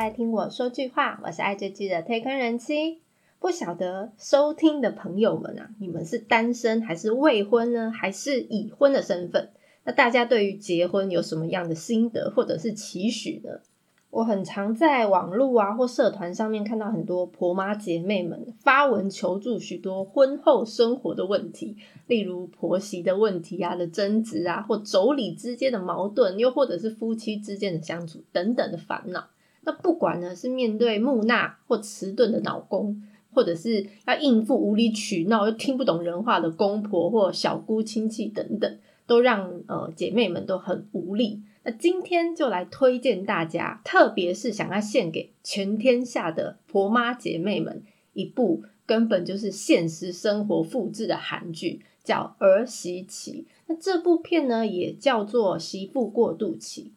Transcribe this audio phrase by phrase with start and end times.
[0.00, 3.00] 家来听我说句话，我是爱追剧的推坑人妻。
[3.38, 7.90] 不晓得收听的朋友们啊，你们是单身还是未婚呢？
[7.90, 9.50] 还是已婚的身份？
[9.84, 13.60] 那大家对于结婚有什么样的心得或者是期许呢？
[14.08, 21.76] 我很常在网络啊或社团上面看到很多婆妈姐妹们发文求助许多婚后生活的问题，
[22.06, 29.28] 例如婆媳的问题啊的争执啊，或妯娌之间的矛盾，又或者是夫妻之间的相处等等的烦恼。
[29.62, 41.42] 那不管呢是面对木讷或迟钝的老公，或者是要应付无理取闹又听不懂人话的公婆或小姑亲戚等等，都让呃姐妹们都很无力。
[41.62, 47.82] 那今天就来推荐大家，特别是想要献给全天下的婆妈姐妹们
[48.14, 53.44] 一部根本就是现实生活复制的韩剧，叫《儿媳期》。
[53.66, 56.82] 那这部片呢，也叫做《媳妇过渡期》。《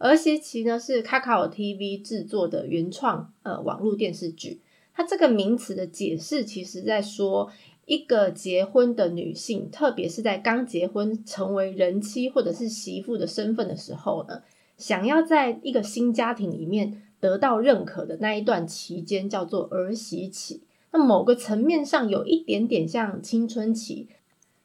[0.00, 4.60] 儿媳期》呢是卡卡尔 TV 制作的原创呃网络电视剧。
[4.92, 7.50] 它这个名词的解释，其实在说。
[7.86, 14.42] 一个结婚的女性，特别是在刚结婚成为人妻或者是媳妇的身份的时候呢，
[14.76, 20.62] 想要在一个新家庭里面得到认可的那一段期间，叫做儿媳期。
[20.92, 24.06] 那某个层面上有一点点像青春期，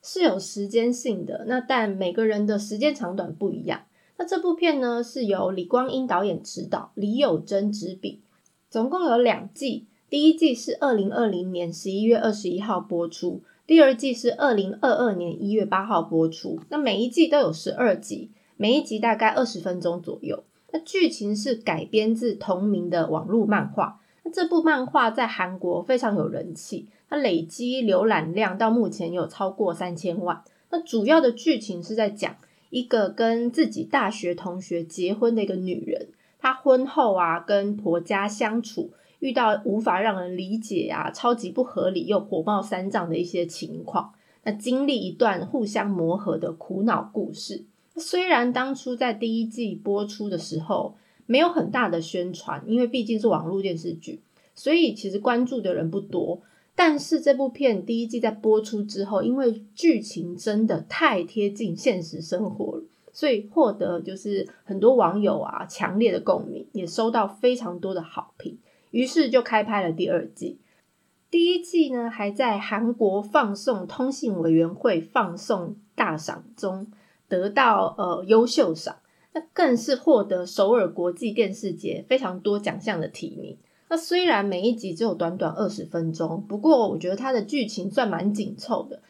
[0.04, 1.46] 是有时间性的。
[1.48, 3.86] 那但每个人的时间长短不一样。
[4.18, 8.22] 那这部片呢，是由李光英导演执导，李友珍执笔，
[8.70, 9.86] 总共有两季。
[10.10, 16.60] 第一季是二零二零年十一月二十一号播出，第二季是二零二二年一月八号播出。
[16.70, 20.44] 那每一季都有十二集，每一集大概二十分钟左右。
[20.72, 24.00] 那剧情是改编自同名的网络漫画。
[24.24, 30.42] 那这部漫画在韩国非常有人气，它累积浏览量到目前有超过三千万。
[30.70, 32.36] 那主要的剧情是在讲
[32.76, 38.92] 一个跟自己大学同学结婚的一个女人，她婚后啊跟婆家相处。
[39.20, 47.64] 遇到无法让人理解啊，超级不合理又火冒三丈的一些情况，那经历一段互相磨合的苦恼故事。
[47.96, 54.20] 虽然当初在第一季播出的时候没有很大的宣传，因为毕竟是网络电视剧，
[54.54, 56.42] 所以其实关注的人不多。
[56.76, 68.60] 但是这部片第一季在播出之后，因为剧情真的太贴近现实生活了，所以获得就是很多网友啊强烈的共鸣，也收到非常多的好评。
[68.92, 70.60] 于是就开拍了第二季，
[71.32, 76.92] 第一季呢还在韩国放送通信委员会放送大赏中
[77.30, 78.98] 得到呃优秀赏，
[79.34, 83.58] 那更是获得首尔国际电视节非常多奖项的提名。
[83.88, 89.02] 那虽然每一集只有短短二十分钟，不过我觉得它的剧情算蛮紧凑的，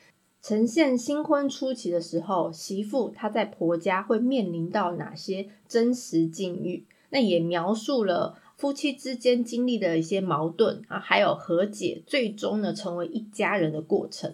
[0.41, 8.37] 呈现新婚初期的时候媳妇她在婆家会面临到哪些真实境遇，那也描述了。
[8.57, 14.33] 夫妻之间经历的一些矛盾啊，还有和解，最终呢成为一家人的过程。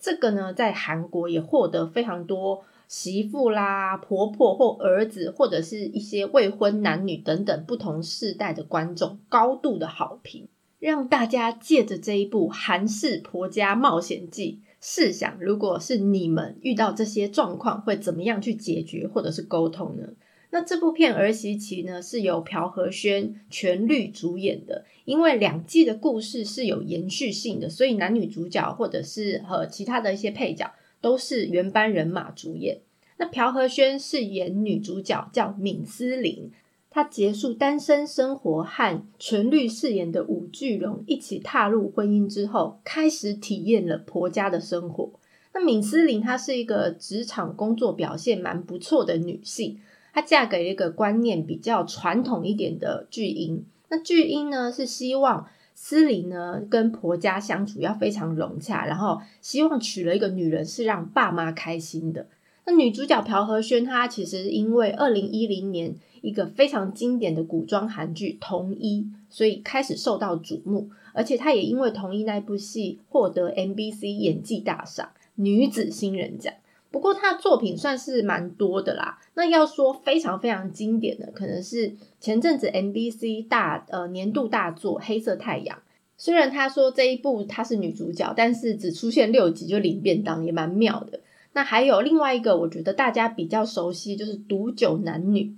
[0.00, 20.08] 这个呢，在韩国也获得非常多媳妇啦、婆婆或儿子，或者是一些未婚男女等等不同世代的观众高度的好评，让大家借着这一部韩式婆家冒险记，试想如果是你们遇到这些状况，会怎么样去解决或者是沟通呢？
[20.50, 32.80] 那这部片儿媳期呢是由朴和宣全律主演的，因为两季的故事是有延续性的，所以男女主角或者是和其他的一些配角都是原班人马主演。
[33.16, 36.52] 那朴和宣饰演女主角叫闵思玲，
[36.88, 45.10] 她结束单身生活和全律饰演的武巨荣一起踏入婚姻之后，开始体验了婆家的生活。
[45.52, 49.80] 那闵思玲她是一个职场工作表现蛮不错的女性。
[50.14, 55.48] 她嫁给了一个观念比较传统一点的巨婴，那巨婴呢是希望
[55.80, 62.26] 思玲呢跟婆家相处要非常融洽，然后希望娶了一个女人是让爸妈开心的。
[62.66, 76.52] 那女主角朴和宣，她其实因为二零一零年一个非常经典的古装韩剧《同一》，所以开始受到瞩目，而且她也因为《同一》那部戏获得 MBC 演技大赏女子新人奖。
[76.90, 79.18] 不过他作品算是蛮多的啦。
[79.34, 85.76] 那要说非常非常经典的，可能是前阵子 NBC 大呃年度大作《黑色太阳》。
[86.16, 91.20] 虽然他说这一部她是女主角，但是只出现六集就领便当，也蛮妙的。
[91.52, 95.54] 那还有另外一个，我觉得大家比较熟悉，就是《毒酒男女》，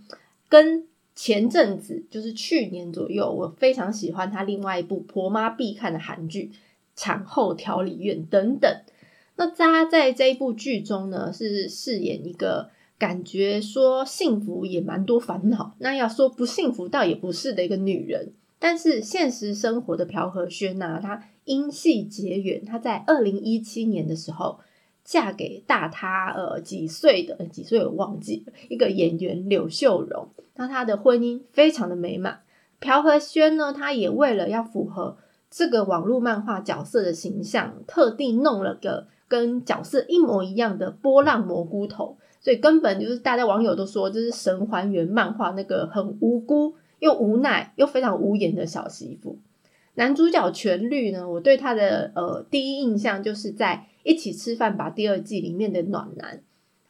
[0.49, 6.50] 跟前阵子就是去年左右，我非常喜欢他另外一部婆妈必看的韩剧
[6.94, 8.71] 《产后调理院》等等。
[9.41, 18.35] 那他在这一部剧中呢，是饰演一个感觉说幸福也蛮多烦恼，那要说不幸福倒也不是的一个女人。
[18.59, 24.61] 但是现实生活的朴和轩呐，她因戏结缘，她在二零一七年的时候
[25.03, 30.29] 嫁给大她呃几岁的几岁我忘记了一个演员柳秀荣。
[30.57, 32.41] 那她的婚姻非常的美满。
[32.79, 35.17] 朴和轩呢，他也为了要符合
[35.51, 42.19] 这个网络漫画角色的形象，特地弄了个跟角色一模一样的波浪蘑菇头。
[42.41, 49.38] 所以根本就是大家网友都说这是神还原漫画那个很无辜又无奈又非常无言的小媳妇。
[49.94, 56.41] 男主角全律呢，我对他的呃第一印象就是在一起吃饭吧第二季里面的暖男。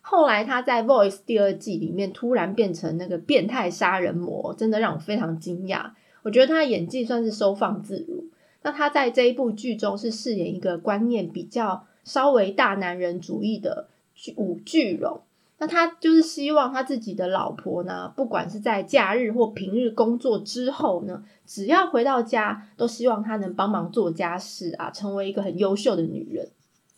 [0.00, 5.90] 后来他在 Voice 第二季里面突然变成那个变态杀人魔，真的让我非常惊讶。
[6.22, 8.24] 我觉得他的演技算是收放自如。
[8.62, 13.88] 那他在这一部剧中是饰演一个观念比较稍微大男人主义的
[14.36, 15.20] 武巨荣。
[15.58, 26.48] 那他就是希望他自己的老婆呢，不管是在假日或平日工作之后呢，只要回到家，都希望他能帮忙做家事啊，成为一个很优秀的女人。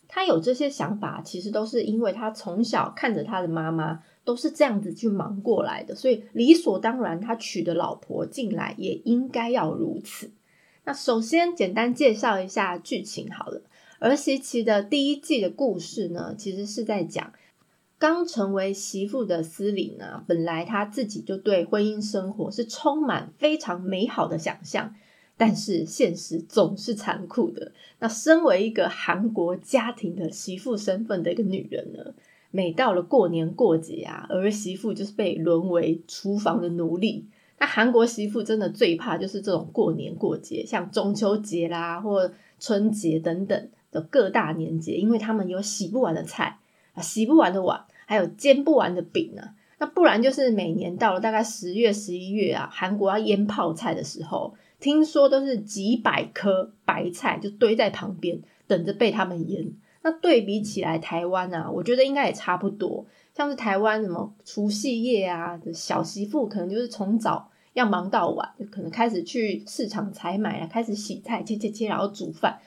[0.07, 10.31] 他有这些想法，其实都是因为他从小看着他的妈妈都是这样子去忙过来的，所以理所当然，他娶的老婆进来也应该要如此。
[10.85, 13.59] 那首先简单介绍一下剧情好了，
[14.03, 17.33] 《儿媳妇》的第一季的故事呢，其实是在讲。
[18.01, 24.93] 刚成为媳妇的思琳啊，本来她自己就对婚姻生活是充满非常美好的想象，
[25.37, 27.71] 但是现实总是残酷的。
[28.01, 32.13] 那身为一个韩国家庭的媳妇身份的一个女人呢，
[32.51, 37.29] 每到了过年过节啊，儿媳妇就是被沦为厨房的奴隶。
[37.61, 46.59] 那韩国媳妇真的最怕就是这种过年过节，像中秋节啦或春节等等的各大年节，因为他们有洗不完的菜
[46.95, 47.85] 啊，洗不完的碗。
[48.05, 49.43] 还有煎不完的饼呢，
[49.79, 59.73] 那不然就是每年到了大概十月、十一月啊，韩国要腌泡菜的时候，听说都是几百颗白菜就堆在旁边，等着被他们腌。
[60.03, 63.07] 那对比起来，台湾啊，我觉得应该也差不多。
[63.35, 72.59] 像是台湾什么除夕夜啊，小媳妇可能就是从早要忙到晚，就可能开始去市场采买啊，开始洗菜、切切切，然后煮饭，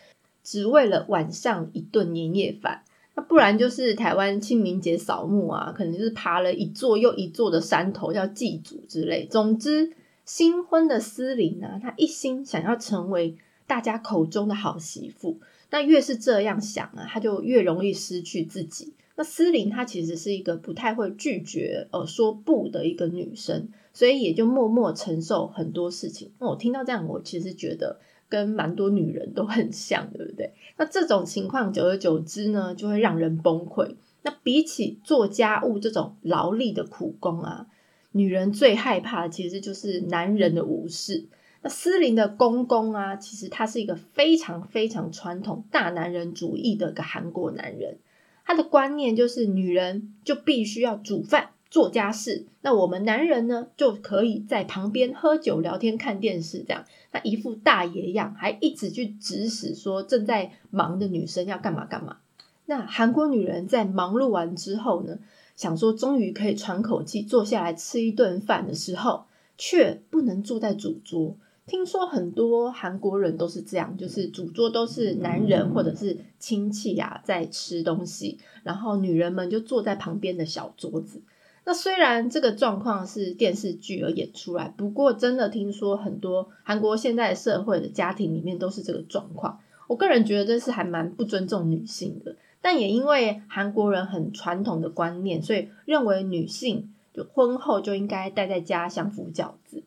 [0.45, 2.83] 只为了晚上一顿年夜饭。
[3.17, 9.25] 那不然就是台湾清明节扫墓啊，可能就是爬了一座又一座的山头叫祭祖之类。
[9.25, 9.93] 总之，
[10.25, 15.39] 新婚的思琳呢，她一心想要成为大家口中的好媳妇。
[15.71, 18.93] 那越是这样想啊，她就越容易失去自己。
[19.15, 26.31] 那思琳她其实是一个不太会拒绝呃说不的一个女生，所以也就默默承受很多事情。
[26.39, 28.01] 那我听到这样，我其实觉得。
[28.29, 30.53] 跟蛮多女人都很像，对不对？
[30.77, 33.95] 那这种情况久而久之呢，就会让人崩溃。
[34.23, 37.67] 那比起做家务这种劳力的苦工啊，
[38.11, 41.25] 女人最害怕的其实就是男人的无视。
[41.61, 47.97] 那思琳的公公啊，其实他是一个非常非常传统大男人主义的一个韩国男人，
[48.45, 51.49] 他的观念就是女人就必须要煮饭。
[51.75, 62.19] 做家事，那我们男人呢就可以在旁边喝酒、聊天、看电视，这样，那一副大爷样，还一直去指使说正在忙的女生要干嘛干嘛。
[62.65, 65.19] 那韩国女人在忙碌完之后呢，
[65.57, 69.25] 想说终于可以喘口气，坐下来吃一顿饭的时候，
[69.57, 71.35] 却不能坐在主桌。
[71.67, 81.21] 听说很多韩国人都是这样，就是主桌都是男人或者是亲戚呀在吃东西，然后女人们就坐在旁边的小桌子。
[81.65, 89.59] 那虽然这个状况是电视剧而演出来，不过真的听说很多韩国现在社会的家庭里面都是这个状况。
[89.87, 99.83] 我个人觉得这是还蛮不尊重女性的，但也因为韩国人很传统的观念，所以认为女性就婚后就应该待在家相夫教子。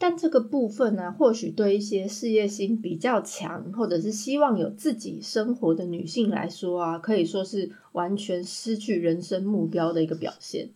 [0.00, 10.68] 但这个部分呢，或许对一些事业心比较强，或者是希望有自己生活的女性来说啊，可以说是完全失去人生目标的一个表现。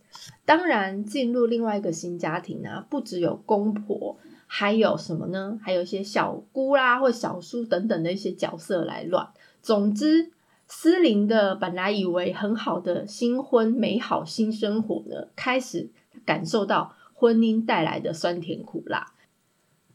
[0.43, 5.57] 当然，进入另外一个新家庭啊，不只有公婆，还有什么呢？
[5.63, 9.29] 还有一些小姑啦，或小叔等等的一些角色来乱。
[9.61, 10.31] 总之，
[10.67, 15.89] 思琳的本来以为很好的新婚美好新生活呢，开始
[16.25, 19.13] 感受到婚姻带来的酸甜苦辣。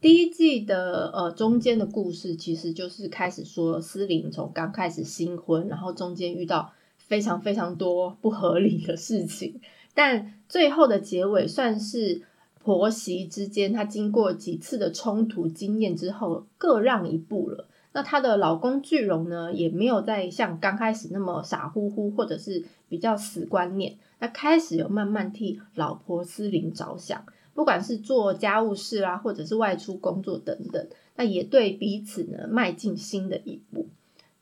[0.01, 9.59] 第一季的呃中间的故事，其实就是开始说思琳从刚开始新婚，然后中间遇到非常非常多不合理的事情，
[9.93, 12.21] 但最后的结尾算是
[12.63, 17.68] 婆媳之间，她经过几次的冲突经验之后各让一步了。
[17.91, 23.97] 那她的老公巨龙呢，也没有再像刚开始那么傻乎乎，或者是比较死观念。
[24.19, 33.87] 那开始有慢慢替老婆思玲着想，不管是做家务事啊，或者是外出工作等等，那也对彼此呢迈进新的一步。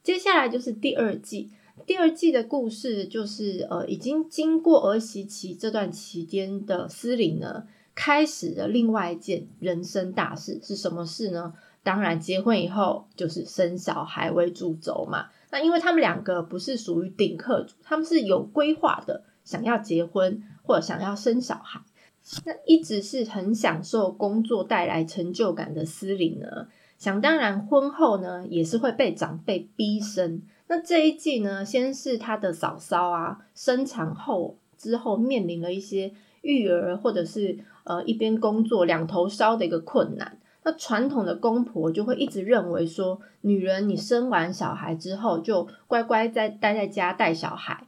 [0.03, 1.51] 接下来就是第二季，
[1.85, 11.53] 第二季的故事就是呃，已经经过儿媳期这段期间的思玲呢，开始了另外一件人生大事，是什么事呢？
[11.87, 15.27] 当然，结婚以后就是生小孩为主轴嘛。
[15.51, 19.23] 那因为他们两个不是属于顶客，他们是有规划的。
[19.45, 21.79] 想要结婚或者想要生小孩，
[22.43, 26.67] 那一直是很享受工作带来成就感的思琳呢。
[26.97, 30.41] 想当然，婚后呢也是会被长辈逼生。
[30.67, 40.37] 那这一季呢，先是他的嫂嫂啊，生产后之后面临了一些育儿或者是呃一边工作两头烧的一个困难。
[40.67, 47.87] 那传统的公婆就会一直认为说，女人你生完小孩之后就乖乖在待在家带小孩。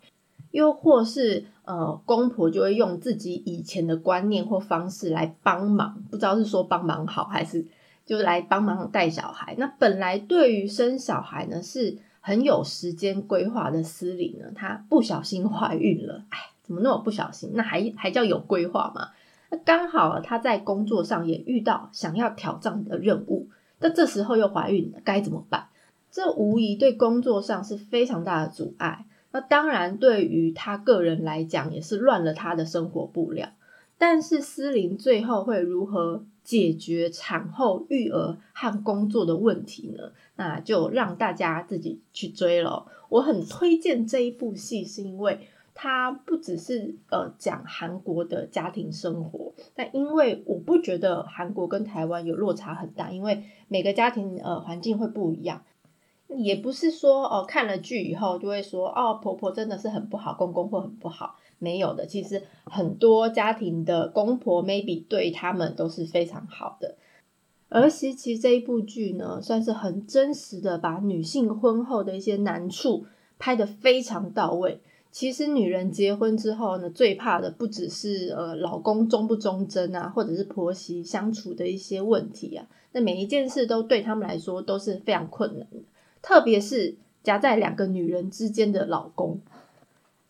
[0.51, 7.65] 又或是呃，公婆就会用自己以前的观念或方式来帮忙，不知道是说帮忙好还是
[8.05, 9.53] 就来帮忙带小孩。
[9.57, 17.51] 那本来对于生小孩呢是很有时间规划的司令呢，她不小心怀孕了，哎，怎么那么不小心？
[17.53, 19.09] 那还还叫有规划吗？
[19.49, 23.47] 那刚好她在工作上也遇到想要挑战的任务，
[23.79, 25.67] 那这时候又怀孕，该怎么办？
[26.11, 29.05] 这无疑对工作上是非常大的阻碍。
[29.31, 33.49] 那当然，对于他个人来讲，也是乱了他的生活步调。
[33.97, 40.11] 但是思琳最后会如何解决产后育儿和工作的问题呢？
[40.35, 42.87] 那就让大家自己去追了。
[43.09, 45.47] 我很推荐这一部戏，是因为
[45.81, 55.63] 它不只是呃讲韩国的家庭生活，但因为我不觉得韩国跟台湾有落差很大，因为每个家庭呃环境会不一样。
[56.27, 62.05] 也不是说哦，看了剧以后就会说哦，婆婆真的是很不好，公公会很不好，没有的。
[62.05, 66.97] 其实很多家庭的公婆 maybe 对他们都是非常好的。
[67.69, 73.05] 儿媳其这一部剧呢，算是很真实的把女性婚后的一些难处
[73.37, 74.81] 拍得非常到位。
[75.11, 85.77] 其实女人结婚之后呢，最怕的不只是呃老公忠不忠贞啊，或者是婆媳相处的一些问题啊，那每一件事都对他们来说都是非常困难的。
[86.21, 89.39] 特别是夹在两个女人之间的老公，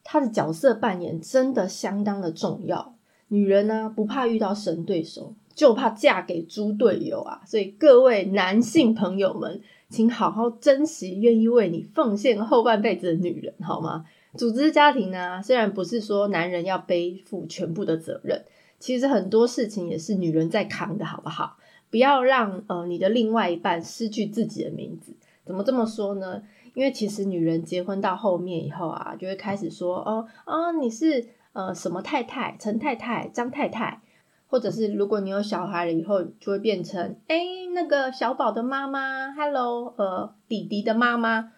[0.04, 2.96] 他的角色扮演真的相当的重要。
[3.28, 7.42] 女人呢，不怕遇到神对手，就怕嫁给猪队友啊！
[7.46, 14.06] 所以各位男性朋友们，请好好珍惜愿意为你奉献后半辈子的女人，好吗？
[14.38, 18.46] 组织家庭呢，虽然不是说男人要背负全部的责任，
[18.80, 21.58] 其实很多事情也是女人在扛的，好不好？
[21.90, 25.16] 不要让呃你的另外一半失去自己的名字。
[25.44, 26.44] 怎么这么说呢？
[26.76, 34.00] 因为其实女人结婚到后面以后啊，就会开始说哦哦，你是呃什么太太，陈太太、张太太，
[34.46, 37.40] 或者是如果你有小孩了以后，就会变成哎
[37.74, 41.52] 那个小宝的妈妈，Hello，呃弟弟的妈妈，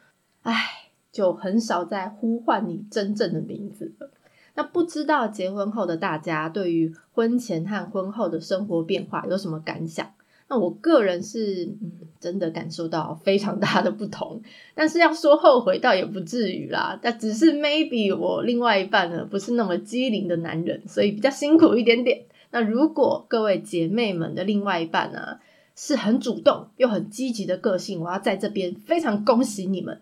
[0.43, 0.55] 哎，
[1.11, 4.09] 就很少再呼唤你真正的名字了。
[4.53, 10.11] 那不知道结婚后的大家对于婚前和婚后的生活变化有什么感想？
[10.49, 14.41] 那我个人是嗯，真的感受到非常大的不同，
[14.75, 16.99] 但是要说后悔倒也不至于啦。
[17.01, 22.25] 但只是 maybe 我另外一半呢不是那么机灵的男人，所以比较辛苦一点点。
[22.51, 25.39] 那如果各位姐妹们的另外一半呢
[25.73, 30.01] 是很主动又很积极的个性，我要在这边非常恭喜你们。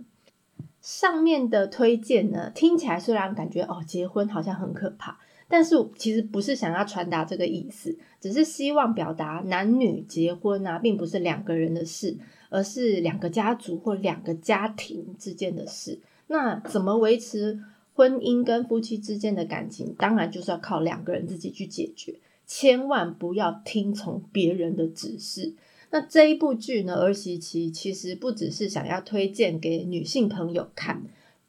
[0.90, 5.20] 上面的推荐呢听起来虽然感觉哦结婚好像很可怕。
[5.48, 12.16] 但是其实不是想要传达这个意思，只是希望表达男女结婚啊，并不是两个人的事，
[12.50, 16.00] 而是两个家族或两个家庭之间的事。
[16.28, 17.60] 那怎么维持
[17.96, 19.96] 婚姻跟夫妻之间的感情？
[19.98, 25.54] 当然就是要靠两个人自己去解决，千万不要听从别人的指示。
[25.92, 31.04] 那这一部剧呢，《儿媳妻》其实不只是想要推荐给女性朋友看。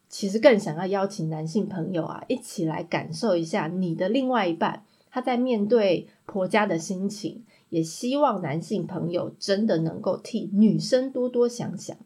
[0.08, 11.96] 其实更想要邀请男性朋友啊，一起来感受一下你的另外一半他在面对婆家的心情，也希望男性朋友真的能够替女生多多想想，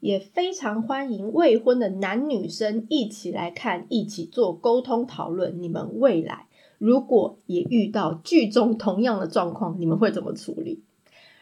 [0.00, 5.62] 也非常欢迎未婚的男女生一起来看，一起做沟通讨论。
[5.62, 6.46] 你们未来
[6.78, 10.82] 如果也遇到剧中同样的状况，你们会怎么处理？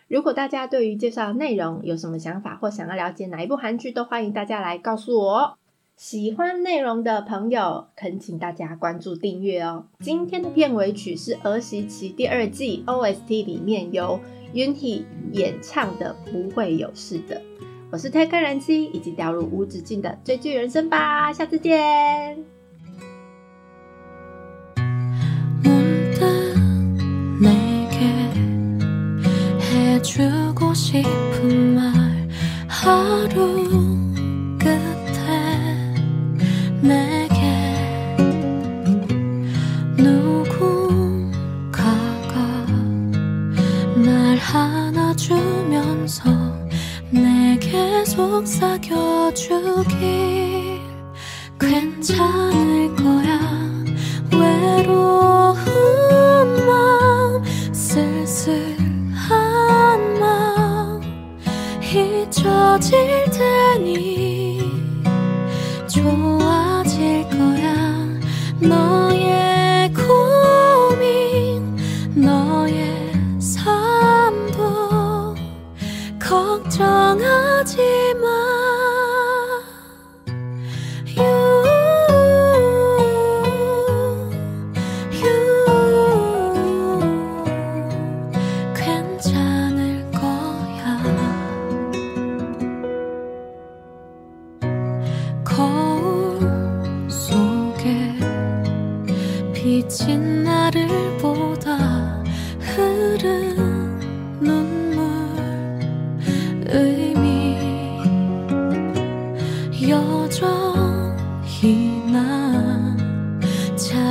[0.06, 5.58] 如果大家对于介绍内容有什么想法，或想要了解哪一部韩剧，都欢迎大家来告诉我。
[5.96, 9.86] 喜欢内容的朋友，恳请大家关注订阅哦。
[10.00, 14.20] 今天的片尾曲是《儿媳妻》第二季 OST 里面由
[14.52, 17.36] Yunhee 演唱的《不会有事的》。
[17.90, 21.32] 我是 Take 人妻，以及掉入无止境的追剧人生吧。
[21.32, 22.44] 下次见。
[27.40, 27.73] 我的
[31.02, 31.82] 싶은 말
[32.68, 33.58] 하루
[34.60, 35.92] 끝에
[36.80, 37.40] 내게
[39.96, 41.34] 누군가가
[43.96, 46.30] 날 안아주면서
[47.10, 50.80] 내게 속삭여 주길
[51.58, 53.40] 괜찮을 거야.
[54.30, 55.03] 외로
[62.44, 64.43] 잊혀질 테니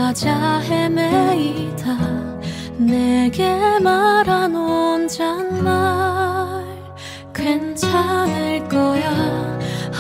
[0.04, 1.98] 찾아 헤매이다.
[2.78, 6.66] 내게 말한 혼잣말.
[7.34, 9.10] 괜찮을 거야.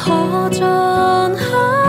[0.05, 1.82] 허전한